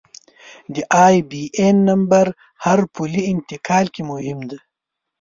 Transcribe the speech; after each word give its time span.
د 0.73 0.75
آیبياېن 1.05 1.77
نمبر 1.89 2.25
هر 2.65 2.79
پولي 2.93 3.23
انتقال 3.33 3.85
کې 3.93 4.01
مهم 4.11 4.39
دی. 4.49 4.59